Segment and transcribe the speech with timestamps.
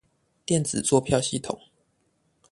[0.47, 1.59] 電子作票系統